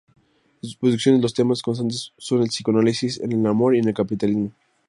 [0.63, 4.51] En sus producciones los temas constantes son el psicoanálisis, el amor y el capitalismo.